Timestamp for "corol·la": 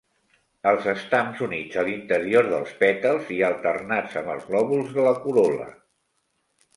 5.27-5.69